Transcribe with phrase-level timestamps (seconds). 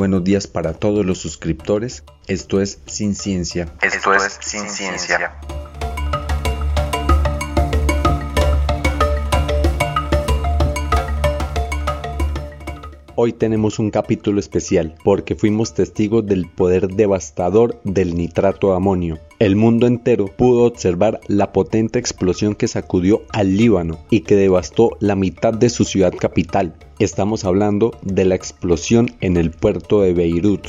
[0.00, 2.04] buenos días para todos los suscriptores.
[2.26, 3.70] Esto es Sin Ciencia.
[3.82, 5.38] Esto es Sin Ciencia.
[13.22, 19.18] Hoy tenemos un capítulo especial porque fuimos testigos del poder devastador del nitrato de amonio.
[19.38, 24.96] El mundo entero pudo observar la potente explosión que sacudió al Líbano y que devastó
[25.00, 26.74] la mitad de su ciudad capital.
[26.98, 30.68] Estamos hablando de la explosión en el puerto de Beirut.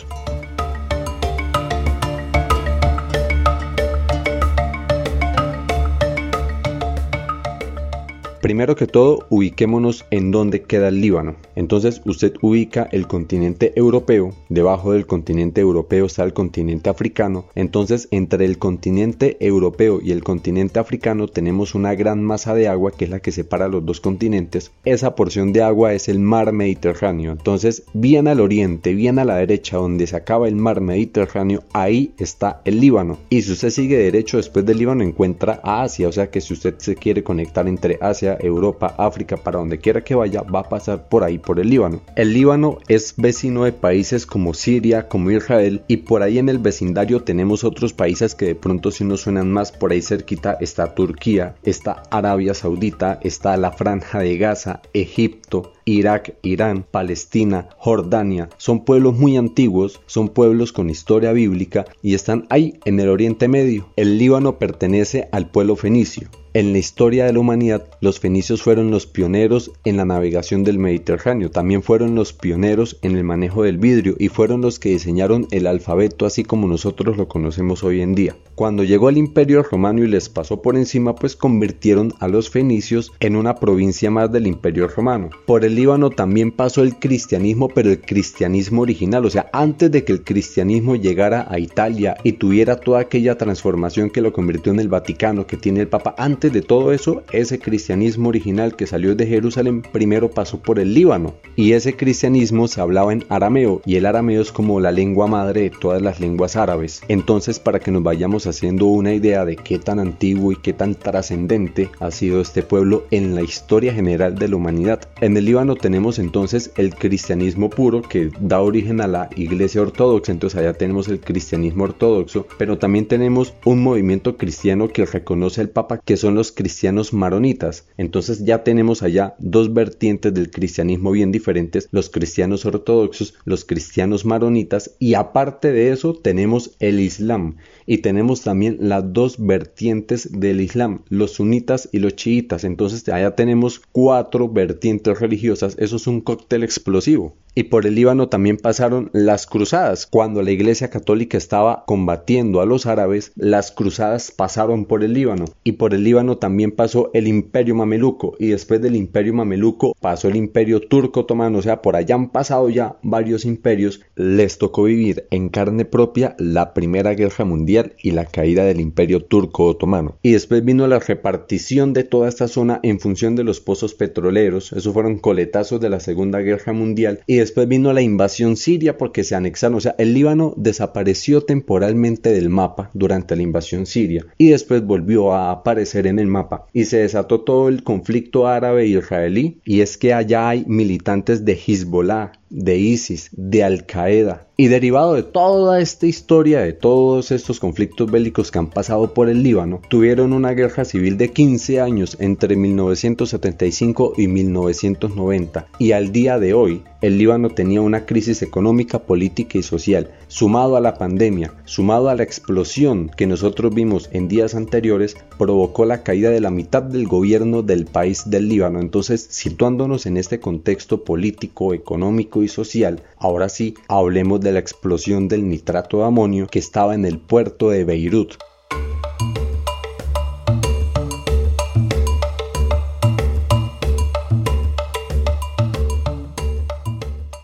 [8.42, 11.36] Primero que todo, ubiquémonos en dónde queda el Líbano.
[11.56, 17.46] Entonces usted ubica el continente europeo, debajo del continente europeo está el continente africano.
[17.54, 22.92] Entonces entre el continente europeo y el continente africano tenemos una gran masa de agua
[22.92, 24.72] que es la que separa los dos continentes.
[24.86, 27.32] Esa porción de agua es el mar Mediterráneo.
[27.32, 32.14] Entonces bien al oriente, bien a la derecha donde se acaba el mar Mediterráneo, ahí
[32.18, 33.20] está el Líbano.
[33.30, 36.08] Y si usted sigue derecho después del Líbano encuentra a Asia.
[36.08, 40.04] O sea que si usted se quiere conectar entre Asia Europa, África, para donde quiera
[40.04, 42.02] que vaya, va a pasar por ahí, por el Líbano.
[42.16, 46.60] El Líbano es vecino de países como Siria, como Israel, y por ahí en el
[46.60, 50.94] vecindario tenemos otros países que de pronto si nos suenan más, por ahí cerquita está
[50.94, 58.86] Turquía, está Arabia Saudita, está la Franja de Gaza, Egipto, Irak, Irán, Palestina, Jordania, son
[58.86, 63.88] pueblos muy antiguos, son pueblos con historia bíblica y están ahí en el Oriente Medio.
[63.96, 66.30] El Líbano pertenece al pueblo fenicio.
[66.54, 70.80] En la historia de la humanidad, los fenicios fueron los pioneros en la navegación del
[70.80, 75.48] Mediterráneo, también fueron los pioneros en el manejo del vidrio y fueron los que diseñaron
[75.52, 78.36] el alfabeto así como nosotros lo conocemos hoy en día.
[78.56, 83.14] Cuando llegó el imperio romano y les pasó por encima, pues convirtieron a los fenicios
[83.22, 85.30] en una provincia más del imperio romano.
[85.46, 90.04] Por el Líbano también pasó el cristianismo, pero el cristianismo original, o sea, antes de
[90.04, 94.82] que el cristianismo llegara a Italia y tuviera toda aquella transformación que lo convirtió en
[94.82, 99.16] el Vaticano que tiene el Papa, antes de todo eso, ese cristianismo original que salió
[99.16, 103.96] de Jerusalén primero pasó por el Líbano y ese cristianismo se hablaba en arameo y
[103.98, 107.02] el arameo es como la lengua madre de todas las lenguas árabes.
[107.08, 110.96] Entonces, para que nos vayamos haciendo una idea de qué tan antiguo y qué tan
[110.96, 115.02] trascendente ha sido este pueblo en la historia general de la humanidad.
[115.22, 120.32] En el Líbano tenemos entonces el cristianismo puro que da origen a la iglesia ortodoxa,
[120.32, 125.70] entonces allá tenemos el cristianismo ortodoxo, pero también tenemos un movimiento cristiano que reconoce al
[125.70, 127.86] Papa que son los cristianos maronitas.
[127.98, 134.26] Entonces ya tenemos allá dos vertientes del cristianismo bien diferentes, los cristianos ortodoxos, los cristianos
[134.26, 140.62] maronitas y aparte de eso tenemos el Islam y tenemos también las dos vertientes del
[140.62, 142.64] Islam, los sunitas y los chiitas.
[142.64, 145.76] Entonces allá tenemos cuatro vertientes religiosas.
[145.80, 147.36] Eso es un cóctel explosivo.
[147.54, 150.08] Y por el Líbano también pasaron las cruzadas.
[150.08, 155.46] Cuando la Iglesia Católica estaba combatiendo a los árabes, las cruzadas pasaron por el Líbano.
[155.66, 158.36] Y por el Líbano también pasó el Imperio Mameluco.
[158.40, 161.58] Y después del Imperio Mameluco pasó el Imperio Turco Otomano.
[161.58, 164.00] O sea, por allá han pasado ya varios imperios.
[164.16, 167.71] Les tocó vivir en carne propia la Primera Guerra Mundial
[168.02, 170.18] y la caída del Imperio Turco Otomano.
[170.22, 174.74] Y después vino la repartición de toda esta zona en función de los pozos petroleros.
[174.74, 177.22] Esos fueron coletazos de la Segunda Guerra Mundial.
[177.28, 182.32] Y después vino la invasión siria porque se anexaron, o sea, el Líbano desapareció temporalmente
[182.32, 186.86] del mapa durante la invasión siria y después volvió a aparecer en el mapa y
[186.86, 192.78] se desató todo el conflicto árabe-israelí y es que allá hay militantes de Hezbollah, de
[192.78, 194.48] ISIS, de Al Qaeda.
[194.58, 199.28] Y derivado de toda esta historia, de todos estos conflictos bélicos que han pasado por
[199.28, 205.68] el Líbano, tuvieron una guerra civil de 15 años entre 1975 y 1990.
[205.80, 210.76] Y al día de hoy, el Líbano tenía una crisis económica, política y social, sumado
[210.76, 216.04] a la pandemia, sumado a la explosión que nosotros vimos en días anteriores, provocó la
[216.04, 218.80] caída de la mitad del gobierno del país del Líbano.
[218.80, 225.28] Entonces, situándonos en este contexto político, económico y social, ahora sí hablemos de la explosión
[225.28, 228.36] del nitrato de amonio que estaba en el puerto de Beirut.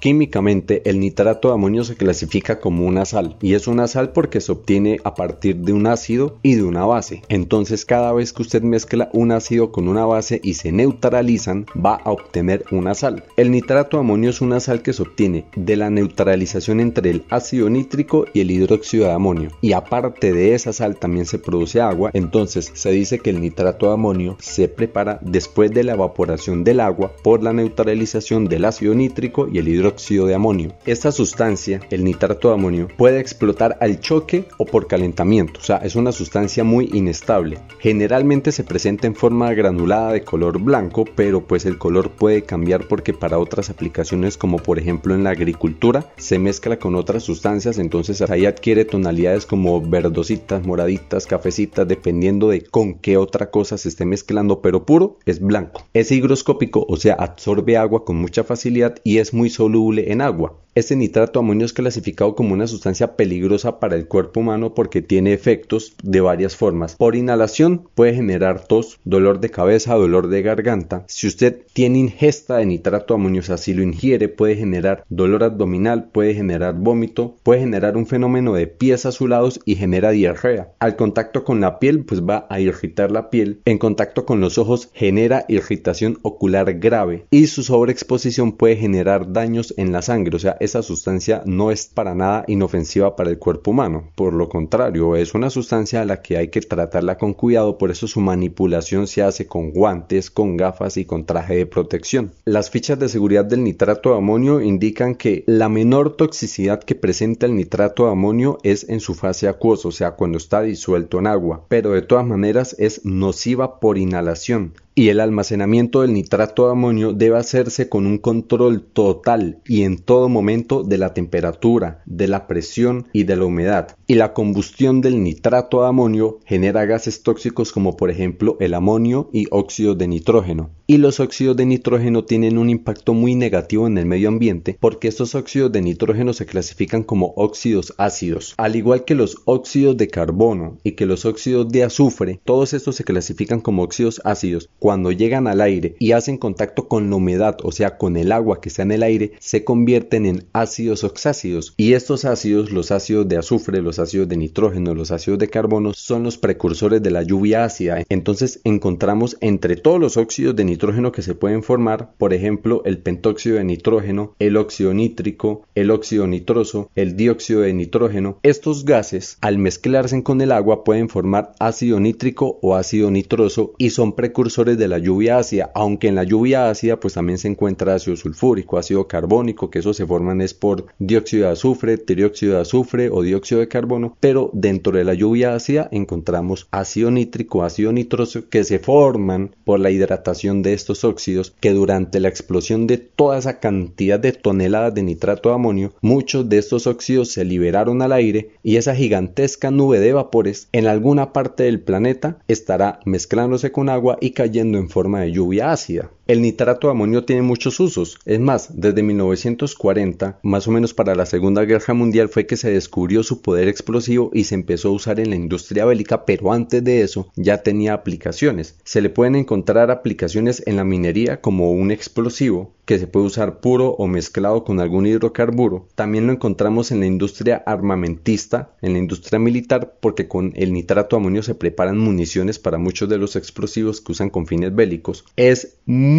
[0.07, 4.39] Químicamente, el nitrato de amonio se clasifica como una sal y es una sal porque
[4.39, 7.23] se obtiene a partir de un ácido y de una base.
[7.27, 11.95] Entonces, cada vez que usted mezcla un ácido con una base y se neutralizan, va
[11.95, 13.25] a obtener una sal.
[13.35, 17.25] El nitrato de amonio es una sal que se obtiene de la neutralización entre el
[17.29, 19.49] ácido nítrico y el hidróxido de amonio.
[19.59, 23.87] Y aparte de esa sal también se produce agua, entonces se dice que el nitrato
[23.87, 28.95] de amonio se prepara después de la evaporación del agua por la neutralización del ácido
[28.95, 30.73] nítrico y el hidróxido de amonio.
[30.85, 35.77] Esta sustancia, el nitrato de amonio, puede explotar al choque o por calentamiento, o sea,
[35.77, 37.57] es una sustancia muy inestable.
[37.79, 42.87] Generalmente se presenta en forma granulada de color blanco, pero pues el color puede cambiar
[42.87, 47.79] porque para otras aplicaciones como por ejemplo en la agricultura se mezcla con otras sustancias,
[47.79, 53.89] entonces ahí adquiere tonalidades como verdositas, moraditas, cafecitas, dependiendo de con qué otra cosa se
[53.89, 55.83] esté mezclando, pero puro es blanco.
[55.93, 60.53] Es higroscópico, o sea, absorbe agua con mucha facilidad y es muy soluble en agua.
[60.77, 65.01] Este nitrato de amonio es clasificado como una sustancia peligrosa para el cuerpo humano porque
[65.01, 66.95] tiene efectos de varias formas.
[66.97, 71.03] Por inhalación puede generar tos, dolor de cabeza, dolor de garganta.
[71.07, 75.03] Si usted tiene ingesta de nitrato de amonio, o sea, si lo ingiere, puede generar
[75.09, 80.73] dolor abdominal, puede generar vómito, puede generar un fenómeno de pies azulados y genera diarrea.
[80.77, 83.61] Al contacto con la piel, pues va a irritar la piel.
[83.65, 89.73] En contacto con los ojos genera irritación ocular grave y su sobreexposición puede generar daños
[89.77, 93.71] en la sangre, o sea, esa sustancia no es para nada inofensiva para el cuerpo
[93.71, 94.11] humano.
[94.15, 97.89] Por lo contrario, es una sustancia a la que hay que tratarla con cuidado, por
[97.89, 102.31] eso su manipulación se hace con guantes, con gafas y con traje de protección.
[102.45, 107.45] Las fichas de seguridad del nitrato de amonio indican que la menor toxicidad que presenta
[107.45, 111.27] el nitrato de amonio es en su fase acuosa, o sea, cuando está disuelto en
[111.27, 116.71] agua, pero de todas maneras es nociva por inhalación y el almacenamiento del nitrato de
[116.71, 122.27] amonio debe hacerse con un control total y en todo momento de la temperatura, de
[122.27, 123.95] la presión y de la humedad.
[124.07, 129.29] Y la combustión del nitrato de amonio genera gases tóxicos como por ejemplo el amonio
[129.31, 130.71] y óxidos de nitrógeno.
[130.89, 135.09] Y los óxidos de nitrógeno tienen un impacto muy negativo en el medio ambiente porque
[135.09, 138.53] estos óxidos de nitrógeno se clasifican como óxidos ácidos.
[138.55, 142.95] Al igual que los óxidos de carbono y que los óxidos de azufre, todos estos
[142.95, 147.57] se clasifican como óxidos ácidos cuando llegan al aire y hacen contacto con la humedad,
[147.63, 151.73] o sea, con el agua que está en el aire, se convierten en ácidos oxácidos.
[151.75, 155.93] Y estos ácidos, los ácidos de azufre, los ácidos de nitrógeno, los ácidos de carbono,
[155.93, 158.05] son los precursores de la lluvia ácida.
[158.07, 162.99] Entonces encontramos entre todos los óxidos de nitrógeno que se pueden formar, por ejemplo, el
[162.99, 168.39] pentóxido de nitrógeno, el óxido nítrico, el óxido nitroso, el dióxido de nitrógeno.
[168.43, 173.89] Estos gases, al mezclarse con el agua, pueden formar ácido nítrico o ácido nitroso y
[173.89, 177.95] son precursores de la lluvia ácida, aunque en la lluvia ácida pues también se encuentra
[177.95, 182.61] ácido sulfúrico, ácido carbónico, que eso se forman es por dióxido de azufre, trióxido de
[182.61, 187.91] azufre o dióxido de carbono, pero dentro de la lluvia ácida encontramos ácido nítrico, ácido
[187.91, 192.97] nitroso que se forman por la hidratación de estos óxidos que durante la explosión de
[192.97, 198.01] toda esa cantidad de toneladas de nitrato de amonio, muchos de estos óxidos se liberaron
[198.01, 203.71] al aire y esa gigantesca nube de vapores en alguna parte del planeta estará mezclándose
[203.71, 206.11] con agua y cayendo en forma de lluvia ácida.
[206.27, 208.19] El nitrato de amonio tiene muchos usos.
[208.25, 212.69] Es más, desde 1940, más o menos para la Segunda Guerra Mundial, fue que se
[212.69, 216.83] descubrió su poder explosivo y se empezó a usar en la industria bélica, pero antes
[216.83, 218.75] de eso ya tenía aplicaciones.
[218.83, 223.59] Se le pueden encontrar aplicaciones en la minería como un explosivo, que se puede usar
[223.59, 225.87] puro o mezclado con algún hidrocarburo.
[225.95, 231.15] También lo encontramos en la industria armamentista, en la industria militar, porque con el nitrato
[231.15, 235.25] de amonio se preparan municiones para muchos de los explosivos que usan con fines bélicos.
[235.35, 236.16] Es muy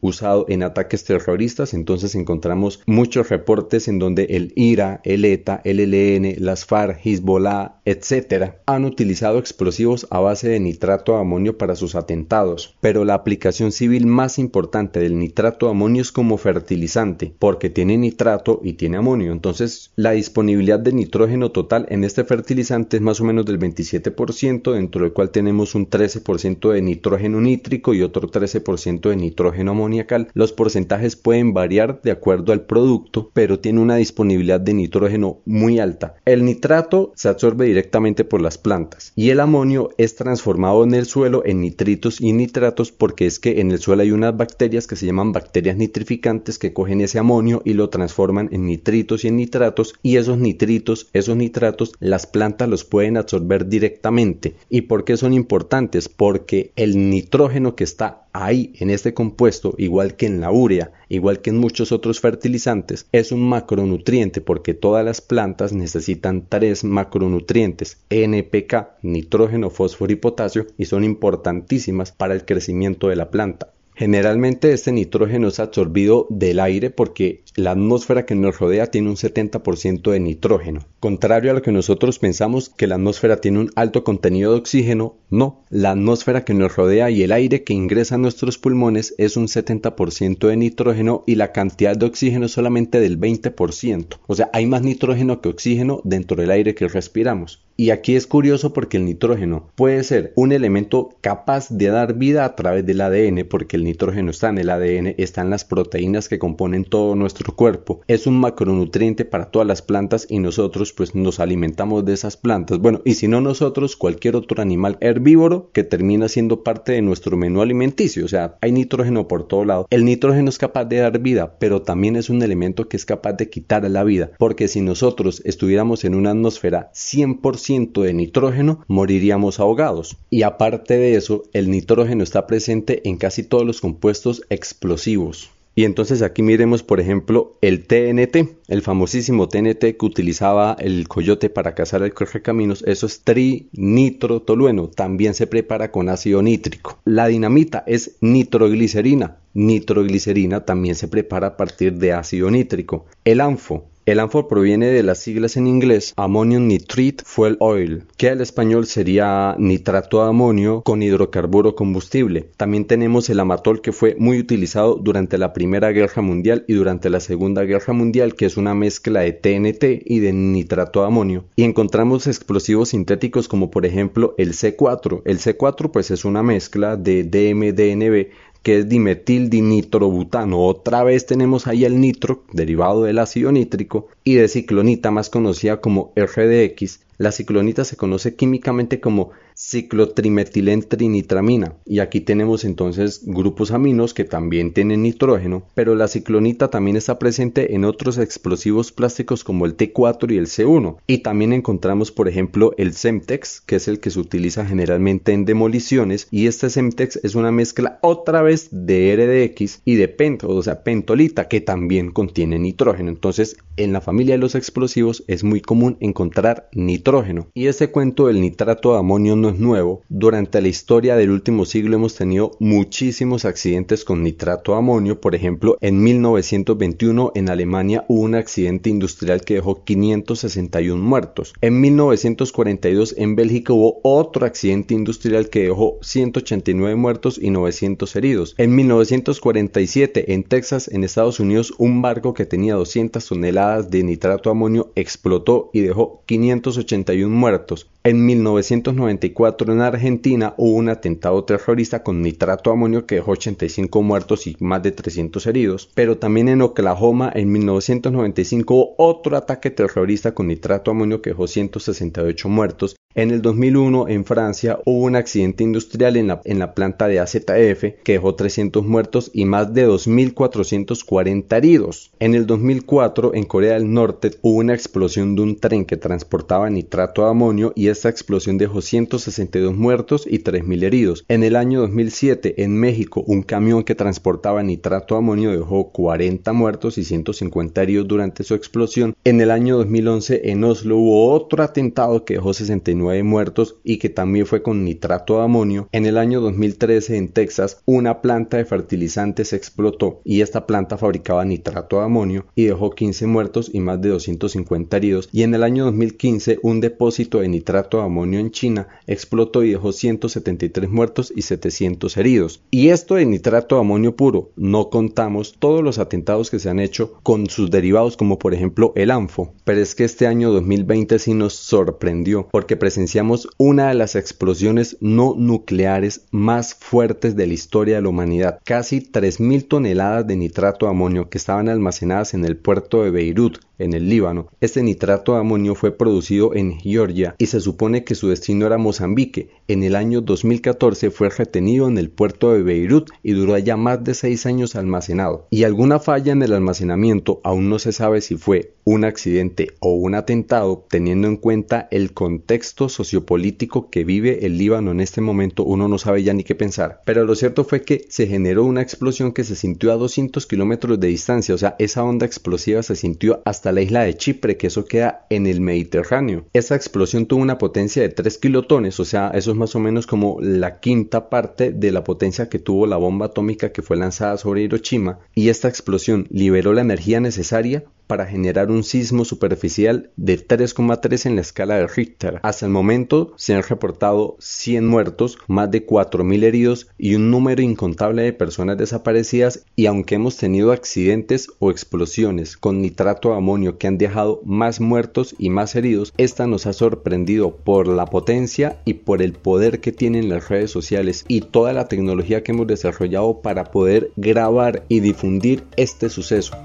[0.00, 5.80] usado en ataques terroristas, entonces encontramos muchos reportes en donde el IRA, el ETA, el
[5.80, 8.54] ELN, las FARC, Hezbollah, etc.
[8.66, 13.72] han utilizado explosivos a base de nitrato de amonio para sus atentados, pero la aplicación
[13.72, 18.96] civil más importante del nitrato de amonio es como fertilizante, porque tiene nitrato y tiene
[18.96, 23.58] amonio, entonces la disponibilidad de nitrógeno total en este fertilizante es más o menos del
[23.58, 29.39] 27%, dentro del cual tenemos un 13% de nitrógeno nítrico y otro 13% de nitrógeno
[29.48, 30.28] amoniacal.
[30.34, 35.78] Los porcentajes pueden variar de acuerdo al producto, pero tiene una disponibilidad de nitrógeno muy
[35.78, 36.14] alta.
[36.24, 41.06] El nitrato se absorbe directamente por las plantas y el amonio es transformado en el
[41.06, 44.96] suelo en nitritos y nitratos porque es que en el suelo hay unas bacterias que
[44.96, 49.36] se llaman bacterias nitrificantes que cogen ese amonio y lo transforman en nitritos y en
[49.36, 54.54] nitratos y esos nitritos, esos nitratos, las plantas los pueden absorber directamente.
[54.68, 56.08] ¿Y por qué son importantes?
[56.08, 61.40] Porque el nitrógeno que está ahí en este compuesto, igual que en la urea, igual
[61.40, 67.98] que en muchos otros fertilizantes, es un macronutriente porque todas las plantas necesitan tres macronutrientes,
[68.10, 73.72] NPK, nitrógeno, fósforo y potasio, y son importantísimas para el crecimiento de la planta.
[74.00, 79.16] Generalmente este nitrógeno es absorbido del aire porque la atmósfera que nos rodea tiene un
[79.16, 80.86] 70% de nitrógeno.
[81.00, 85.16] Contrario a lo que nosotros pensamos que la atmósfera tiene un alto contenido de oxígeno,
[85.28, 85.64] no.
[85.68, 89.48] La atmósfera que nos rodea y el aire que ingresa a nuestros pulmones es un
[89.48, 94.18] 70% de nitrógeno y la cantidad de oxígeno es solamente del 20%.
[94.26, 97.66] O sea, hay más nitrógeno que oxígeno dentro del aire que respiramos.
[97.76, 102.44] Y aquí es curioso porque el nitrógeno puede ser un elemento capaz de dar vida
[102.44, 106.28] a través del ADN, porque el nitrógeno está en el ADN, está en las proteínas
[106.28, 108.00] que componen todo nuestro cuerpo.
[108.06, 112.78] Es un macronutriente para todas las plantas y nosotros pues nos alimentamos de esas plantas.
[112.78, 117.36] Bueno, y si no nosotros, cualquier otro animal herbívoro que termina siendo parte de nuestro
[117.36, 118.24] menú alimenticio.
[118.24, 119.86] O sea, hay nitrógeno por todo lado.
[119.90, 123.32] El nitrógeno es capaz de dar vida, pero también es un elemento que es capaz
[123.32, 129.60] de quitar la vida, porque si nosotros estuviéramos en una atmósfera 100% de nitrógeno, moriríamos
[129.60, 130.16] ahogados.
[130.28, 135.50] Y aparte de eso, el nitrógeno está presente en casi todos los compuestos explosivos.
[135.74, 141.48] Y entonces aquí miremos, por ejemplo, el TNT, el famosísimo TNT que utilizaba el coyote
[141.48, 142.82] para cazar el correcaminos.
[142.86, 144.88] Eso es trinitrotolueno.
[144.88, 146.98] También se prepara con ácido nítrico.
[147.04, 149.38] La dinamita es nitroglicerina.
[149.54, 153.06] Nitroglicerina también se prepara a partir de ácido nítrico.
[153.24, 158.28] El anfo el ANFO proviene de las siglas en inglés Ammonium Nitrate Fuel Oil, que
[158.28, 162.48] al español sería nitrato de amonio con hidrocarburo combustible.
[162.56, 167.08] También tenemos el amatol que fue muy utilizado durante la Primera Guerra Mundial y durante
[167.08, 171.44] la Segunda Guerra Mundial, que es una mezcla de TNT y de nitrato de amonio.
[171.54, 175.22] Y encontramos explosivos sintéticos como por ejemplo el C4.
[175.24, 180.64] El C4 pues es una mezcla de DMDNB que es dimetildinitrobutano.
[180.64, 185.80] Otra vez tenemos ahí el nitro, derivado del ácido nítrico, y de ciclonita, más conocida
[185.80, 187.00] como RDX.
[187.18, 191.74] La ciclonita se conoce químicamente como ciclotrimetilentrinitramina.
[191.84, 197.18] Y aquí tenemos entonces grupos aminos que también tienen nitrógeno, pero la ciclonita también está
[197.18, 200.96] presente en otros explosivos plásticos como el T4 y el C1.
[201.06, 205.44] Y también encontramos, por ejemplo, el Semtex, que es el que se utiliza generalmente en
[205.44, 206.26] demoliciones.
[206.30, 210.82] Y este Semtex es una mezcla otra vez de RDX y de pento, o sea,
[210.82, 213.10] pentolita, que también contiene nitrógeno.
[213.10, 217.48] Entonces, en la familia de los explosivos es muy común encontrar nitrógeno.
[217.52, 220.02] Y ese cuento del nitrato de amonio no nuevo.
[220.08, 225.20] Durante la historia del último siglo hemos tenido muchísimos accidentes con nitrato de amonio.
[225.20, 231.54] Por ejemplo, en 1921 en Alemania hubo un accidente industrial que dejó 561 muertos.
[231.60, 238.54] En 1942 en Bélgica hubo otro accidente industrial que dejó 189 muertos y 900 heridos.
[238.58, 244.50] En 1947 en Texas, en Estados Unidos, un barco que tenía 200 toneladas de nitrato
[244.50, 247.88] de amonio explotó y dejó 581 muertos.
[248.02, 254.46] En 1994 en Argentina hubo un atentado terrorista con nitrato amonio que dejó 85 muertos
[254.46, 260.32] y más de 300 heridos, pero también en Oklahoma en 1995 hubo otro ataque terrorista
[260.32, 265.64] con nitrato amonio que dejó 168 muertos en el 2001 en Francia hubo un accidente
[265.64, 269.88] industrial en la, en la planta de AZF que dejó 300 muertos y más de
[269.88, 272.12] 2.440 heridos.
[272.20, 276.70] En el 2004 en Corea del Norte hubo una explosión de un tren que transportaba
[276.70, 281.24] nitrato de amonio y esta explosión dejó 162 muertos y 3.000 heridos.
[281.28, 286.52] En el año 2007 en México un camión que transportaba nitrato de amonio dejó 40
[286.52, 289.14] muertos y 150 heridos durante su explosión.
[289.24, 294.08] En el año 2011 en Oslo hubo otro atentado que dejó 69 muertos y que
[294.08, 295.88] también fue con nitrato de amonio.
[295.92, 301.44] En el año 2013 en Texas una planta de fertilizantes explotó y esta planta fabricaba
[301.44, 305.28] nitrato de amonio y dejó 15 muertos y más de 250 heridos.
[305.32, 309.70] Y en el año 2015 un depósito de nitrato de amonio en China explotó y
[309.70, 312.62] dejó 173 muertos y 700 heridos.
[312.70, 316.80] Y esto de nitrato de amonio puro, no contamos todos los atentados que se han
[316.80, 319.52] hecho con sus derivados como por ejemplo el ANFO.
[319.64, 324.96] Pero es que este año 2020 sí nos sorprendió porque presenciamos una de las explosiones
[325.00, 328.58] no nucleares más fuertes de la historia de la humanidad.
[328.64, 333.58] Casi 3.000 toneladas de nitrato de amonio que estaban almacenadas en el puerto de Beirut,
[333.78, 334.48] en el Líbano.
[334.60, 338.78] Este nitrato de amonio fue producido en Georgia y se supone que su destino era
[338.78, 339.50] Mozambique.
[339.68, 344.02] En el año 2014 fue retenido en el puerto de Beirut y duró allá más
[344.02, 345.46] de seis años almacenado.
[345.50, 349.92] Y alguna falla en el almacenamiento aún no se sabe si fue un accidente o
[349.92, 355.62] un atentado, teniendo en cuenta el contexto sociopolítico que vive el Líbano en este momento,
[355.62, 357.00] uno no sabe ya ni qué pensar.
[357.04, 360.98] Pero lo cierto fue que se generó una explosión que se sintió a 200 kilómetros
[360.98, 364.66] de distancia, o sea, esa onda explosiva se sintió hasta la isla de Chipre, que
[364.66, 366.46] eso queda en el Mediterráneo.
[366.52, 370.08] Esa explosión tuvo una potencia de 3 kilotones, o sea, eso es más o menos
[370.08, 374.36] como la quinta parte de la potencia que tuvo la bomba atómica que fue lanzada
[374.36, 380.36] sobre Hiroshima, y esta explosión liberó la energía necesaria para generar un sismo superficial de
[380.36, 382.40] 3,3 en la escala de Richter.
[382.42, 387.62] Hasta el momento se han reportado 100 muertos, más de 4.000 heridos y un número
[387.62, 393.78] incontable de personas desaparecidas y aunque hemos tenido accidentes o explosiones con nitrato de amonio
[393.78, 398.80] que han dejado más muertos y más heridos, esta nos ha sorprendido por la potencia
[398.84, 402.66] y por el poder que tienen las redes sociales y toda la tecnología que hemos
[402.66, 406.56] desarrollado para poder grabar y difundir este suceso.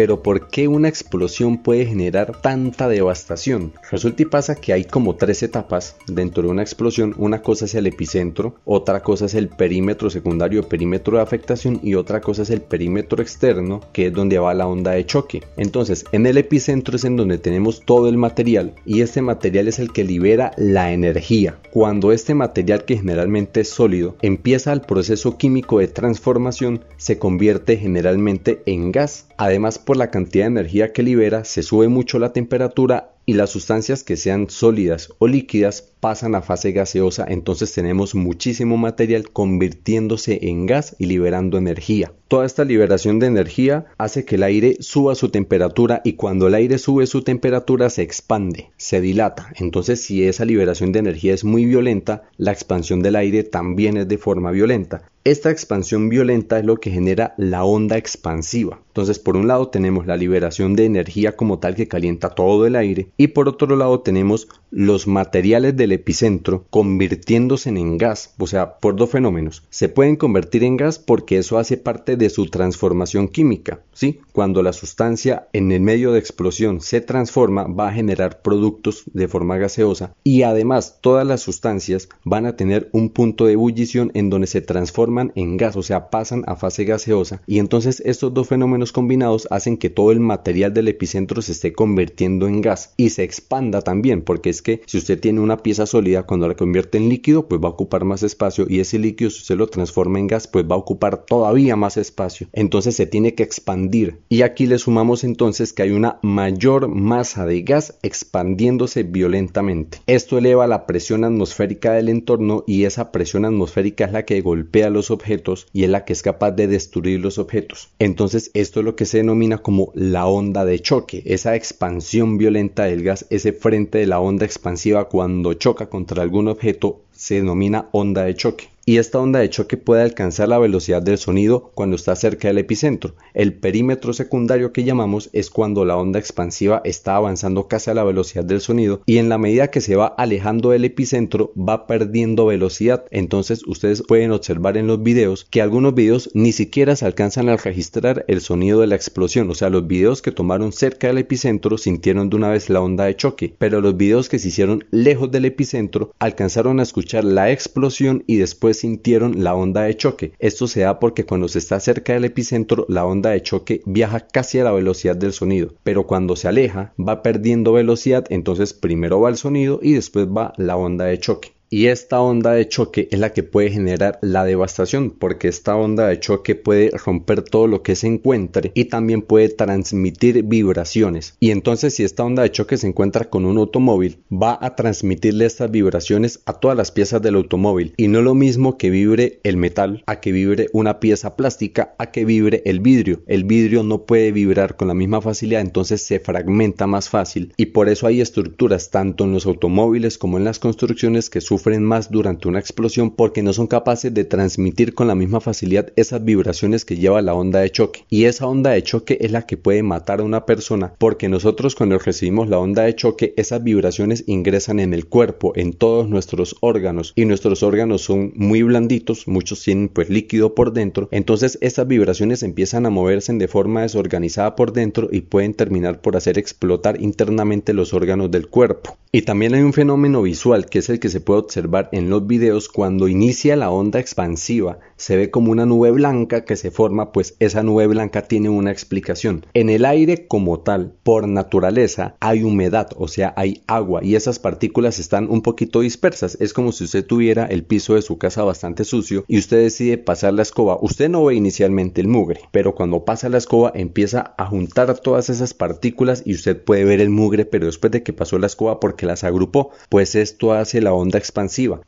[0.00, 3.74] Pero ¿por qué una explosión puede generar tanta devastación?
[3.90, 7.14] Resulta y pasa que hay como tres etapas dentro de una explosión.
[7.18, 11.96] Una cosa es el epicentro, otra cosa es el perímetro secundario, perímetro de afectación y
[11.96, 15.42] otra cosa es el perímetro externo, que es donde va la onda de choque.
[15.58, 19.78] Entonces, en el epicentro es en donde tenemos todo el material y este material es
[19.80, 21.58] el que libera la energía.
[21.72, 27.76] Cuando este material que generalmente es sólido empieza el proceso químico de transformación, se convierte
[27.76, 29.26] generalmente en gas.
[29.36, 33.50] Además, por la cantidad de energía que libera, se sube mucho la temperatura y las
[33.50, 40.38] sustancias que sean sólidas o líquidas pasan a fase gaseosa, entonces tenemos muchísimo material convirtiéndose
[40.48, 42.12] en gas y liberando energía.
[42.28, 46.54] Toda esta liberación de energía hace que el aire suba su temperatura y cuando el
[46.54, 49.52] aire sube su temperatura se expande, se dilata.
[49.56, 54.08] Entonces si esa liberación de energía es muy violenta, la expansión del aire también es
[54.08, 55.02] de forma violenta.
[55.22, 58.80] Esta expansión violenta es lo que genera la onda expansiva.
[58.86, 62.74] Entonces, por un lado tenemos la liberación de energía como tal que calienta todo el
[62.74, 68.78] aire y por otro lado tenemos los materiales del epicentro convirtiéndose en gas, o sea,
[68.78, 69.62] por dos fenómenos.
[69.68, 74.20] Se pueden convertir en gas porque eso hace parte de su transformación química, ¿sí?
[74.32, 79.28] Cuando la sustancia en el medio de explosión se transforma, va a generar productos de
[79.28, 84.30] forma gaseosa y además todas las sustancias van a tener un punto de ebullición en
[84.30, 88.48] donde se transforman en gas, o sea, pasan a fase gaseosa y entonces estos dos
[88.48, 93.09] fenómenos combinados hacen que todo el material del epicentro se esté convirtiendo en gas y
[93.10, 96.98] se expanda también, porque es que si usted tiene una pieza sólida, cuando la convierte
[96.98, 100.18] en líquido, pues va a ocupar más espacio y ese líquido, si usted lo transforma
[100.18, 102.48] en gas, pues va a ocupar todavía más espacio.
[102.52, 104.20] Entonces se tiene que expandir.
[104.28, 109.98] Y aquí le sumamos entonces que hay una mayor masa de gas expandiéndose violentamente.
[110.06, 114.90] Esto eleva la presión atmosférica del entorno y esa presión atmosférica es la que golpea
[114.90, 117.90] los objetos y es la que es capaz de destruir los objetos.
[117.98, 122.84] Entonces esto es lo que se denomina como la onda de choque, esa expansión violenta
[122.84, 122.99] del
[123.30, 128.34] ese frente de la onda expansiva cuando choca contra algún objeto se denomina onda de
[128.34, 132.48] choque y esta onda de choque puede alcanzar la velocidad del sonido cuando está cerca
[132.48, 133.14] del epicentro.
[133.34, 138.02] El perímetro secundario que llamamos es cuando la onda expansiva está avanzando casi a la
[138.02, 142.46] velocidad del sonido y en la medida que se va alejando del epicentro va perdiendo
[142.46, 143.04] velocidad.
[143.12, 147.58] Entonces ustedes pueden observar en los videos que algunos videos ni siquiera se alcanzan a
[147.58, 149.48] registrar el sonido de la explosión.
[149.50, 153.04] O sea, los videos que tomaron cerca del epicentro sintieron de una vez la onda
[153.04, 157.52] de choque, pero los videos que se hicieron lejos del epicentro alcanzaron a escuchar la
[157.52, 160.32] explosión y después sintieron la onda de choque.
[160.38, 164.20] Esto se da porque cuando se está cerca del epicentro la onda de choque viaja
[164.20, 169.20] casi a la velocidad del sonido, pero cuando se aleja va perdiendo velocidad, entonces primero
[169.20, 171.52] va el sonido y después va la onda de choque.
[171.72, 176.08] Y esta onda de choque es la que puede generar la devastación, porque esta onda
[176.08, 181.36] de choque puede romper todo lo que se encuentre y también puede transmitir vibraciones.
[181.38, 185.46] Y entonces si esta onda de choque se encuentra con un automóvil, va a transmitirle
[185.46, 187.94] estas vibraciones a todas las piezas del automóvil.
[187.96, 192.10] Y no lo mismo que vibre el metal, a que vibre una pieza plástica, a
[192.10, 193.22] que vibre el vidrio.
[193.28, 197.54] El vidrio no puede vibrar con la misma facilidad, entonces se fragmenta más fácil.
[197.56, 201.59] Y por eso hay estructuras tanto en los automóviles como en las construcciones que sufren
[201.60, 205.92] sufren más durante una explosión porque no son capaces de transmitir con la misma facilidad
[205.94, 208.06] esas vibraciones que lleva la onda de choque.
[208.08, 211.74] Y esa onda de choque es la que puede matar a una persona porque nosotros
[211.74, 216.56] cuando recibimos la onda de choque esas vibraciones ingresan en el cuerpo, en todos nuestros
[216.60, 221.86] órganos y nuestros órganos son muy blanditos, muchos tienen pues líquido por dentro, entonces esas
[221.86, 227.02] vibraciones empiezan a moverse de forma desorganizada por dentro y pueden terminar por hacer explotar
[227.02, 228.96] internamente los órganos del cuerpo.
[229.12, 232.28] Y también hay un fenómeno visual que es el que se puede observar en los
[232.28, 237.10] videos cuando inicia la onda expansiva se ve como una nube blanca que se forma,
[237.10, 239.46] pues esa nube blanca tiene una explicación.
[239.54, 244.38] En el aire como tal, por naturaleza, hay humedad, o sea, hay agua y esas
[244.38, 246.36] partículas están un poquito dispersas.
[246.38, 249.98] Es como si usted tuviera el piso de su casa bastante sucio y usted decide
[249.98, 250.78] pasar la escoba.
[250.80, 255.30] Usted no ve inicialmente el mugre, pero cuando pasa la escoba empieza a juntar todas
[255.30, 258.78] esas partículas y usted puede ver el mugre, pero después de que pasó la escoba
[258.78, 261.39] porque las agrupó, pues esto hace la onda expansiva.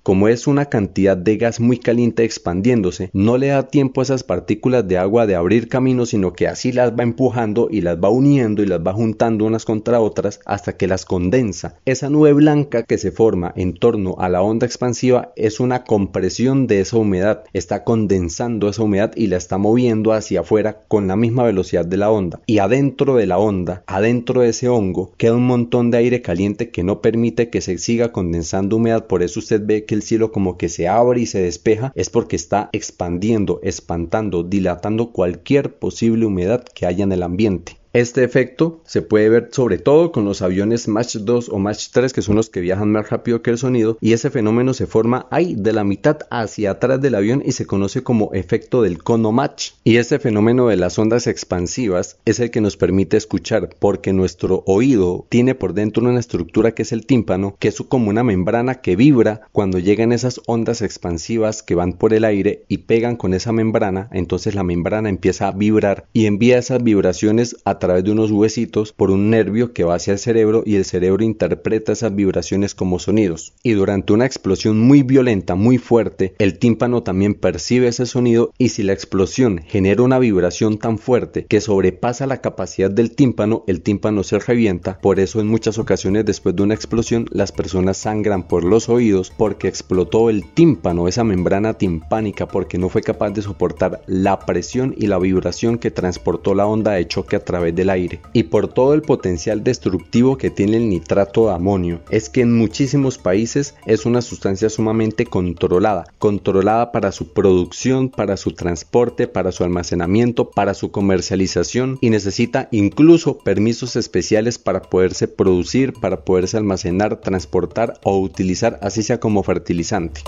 [0.02, 4.24] Como es una cantidad de gas muy caliente expandiéndose, no le da tiempo a esas
[4.24, 8.08] partículas de agua de abrir camino, sino que así las va empujando y las va
[8.08, 11.76] uniendo y las va juntando unas contra otras hasta que las condensa.
[11.84, 16.66] Esa nube blanca que se forma en torno a la onda expansiva es una compresión
[16.66, 21.16] de esa humedad, está condensando esa humedad y la está moviendo hacia afuera con la
[21.16, 22.40] misma velocidad de la onda.
[22.46, 26.70] Y adentro de la onda, adentro de ese hongo, queda un montón de aire caliente
[26.70, 30.32] que no permite que se siga condensando humedad, por eso usted ve que el cielo
[30.32, 36.26] como que se abre y se despeja, es porque está expandiendo, espantando, dilatando cualquier posible
[36.26, 37.81] humedad que haya en el ambiente.
[37.94, 42.14] Este efecto se puede ver sobre todo con los aviones Mach 2 o Mach 3
[42.14, 45.26] que son los que viajan más rápido que el sonido y ese fenómeno se forma
[45.30, 49.30] ahí de la mitad hacia atrás del avión y se conoce como efecto del cono
[49.30, 49.72] Mach.
[49.84, 54.62] Y este fenómeno de las ondas expansivas es el que nos permite escuchar porque nuestro
[54.64, 58.76] oído tiene por dentro una estructura que es el tímpano que es como una membrana
[58.76, 63.34] que vibra cuando llegan esas ondas expansivas que van por el aire y pegan con
[63.34, 68.12] esa membrana entonces la membrana empieza a vibrar y envía esas vibraciones a través de
[68.12, 72.14] unos huesitos por un nervio que va hacia el cerebro y el cerebro interpreta esas
[72.14, 73.54] vibraciones como sonidos.
[73.64, 78.68] Y durante una explosión muy violenta, muy fuerte, el tímpano también percibe ese sonido y
[78.68, 83.82] si la explosión genera una vibración tan fuerte que sobrepasa la capacidad del tímpano, el
[83.82, 85.00] tímpano se revienta.
[85.00, 89.32] Por eso en muchas ocasiones después de una explosión las personas sangran por los oídos
[89.36, 94.94] porque explotó el tímpano, esa membrana timpánica, porque no fue capaz de soportar la presión
[94.96, 98.68] y la vibración que transportó la onda de choque a través del aire y por
[98.68, 103.74] todo el potencial destructivo que tiene el nitrato de amonio es que en muchísimos países
[103.86, 110.50] es una sustancia sumamente controlada, controlada para su producción, para su transporte, para su almacenamiento,
[110.50, 117.94] para su comercialización y necesita incluso permisos especiales para poderse producir, para poderse almacenar, transportar
[118.02, 120.22] o utilizar así sea como fertilizante.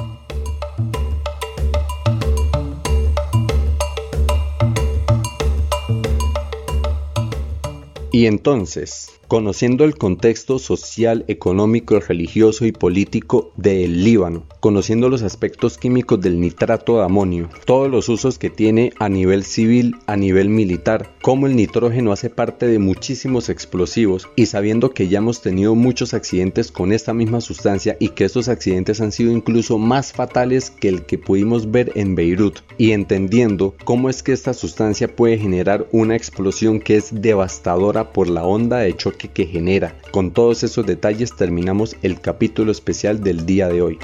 [8.14, 15.77] Y entonces, conociendo el contexto social, económico, religioso y político del Líbano, conociendo los aspectos
[15.77, 20.51] químicos del nitrato de amonio, todos los usos que tiene a nivel civil, a nivel
[20.51, 25.75] militar, cómo el nitrógeno hace parte de muchísimos explosivos y sabiendo que ya hemos tenido
[25.75, 30.70] muchos accidentes con esta misma sustancia y que estos accidentes han sido incluso más fatales
[30.70, 35.38] que el que pudimos ver en Beirut y entendiendo cómo es que esta sustancia puede
[35.38, 39.95] generar una explosión que es devastadora por la onda de choque que genera.
[40.11, 43.99] Con todos esos detalles terminamos el capítulo especial del día de hoy.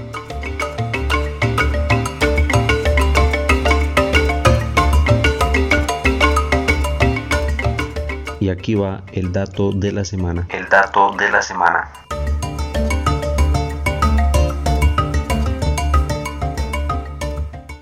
[8.41, 10.49] Y aquí va el dato de la semana.
[10.51, 11.91] El dato de la semana.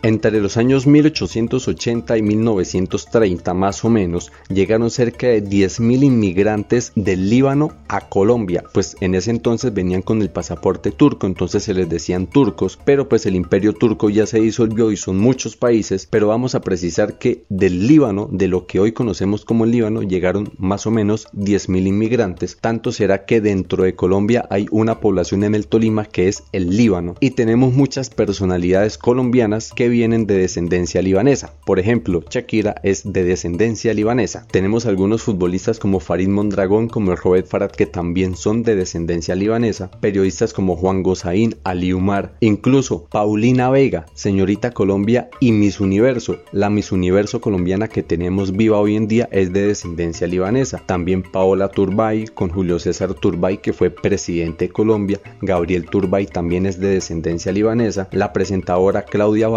[0.02, 7.28] Entre los años 1880 y 1930 más o menos llegaron cerca de 10.000 inmigrantes del
[7.28, 11.88] Líbano a Colombia, pues en ese entonces venían con el pasaporte turco, entonces se les
[11.88, 16.28] decían turcos, pero pues el imperio turco ya se disolvió y son muchos países, pero
[16.28, 20.52] vamos a precisar que del Líbano, de lo que hoy conocemos como el Líbano, llegaron
[20.58, 25.56] más o menos 10.000 inmigrantes, tanto será que dentro de Colombia hay una población en
[25.56, 27.16] el Tolima que es el Líbano.
[27.18, 31.52] Y tenemos muchas personalidades colombianas que vienen de descendencia libanesa.
[31.64, 34.46] Por ejemplo, Shakira es de descendencia libanesa.
[34.50, 39.90] Tenemos algunos futbolistas como Farid Mondragón, como Robert Farad, que también son de descendencia libanesa.
[40.00, 46.38] Periodistas como Juan Gozaín, Ali Umar, incluso Paulina Vega, señorita Colombia y Miss Universo.
[46.52, 50.82] La Miss Universo colombiana que tenemos viva hoy en día es de descendencia libanesa.
[50.86, 55.20] También Paola Turbay con Julio César Turbay que fue presidente de Colombia.
[55.42, 58.08] Gabriel Turbay también es de descendencia libanesa.
[58.12, 59.48] La presentadora Claudia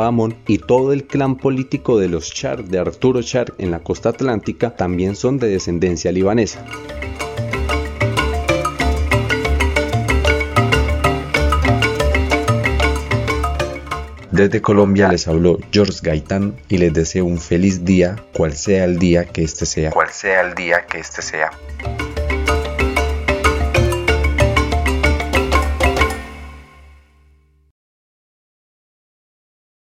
[0.48, 4.76] Y todo el clan político de los Char de Arturo Char en la costa atlántica
[4.76, 6.64] también son de descendencia libanesa.
[14.32, 18.98] Desde Colombia les habló George Gaitán y les deseo un feliz día, cual sea el
[18.98, 19.92] día que este sea.
[19.92, 21.52] Cual sea el día que este sea.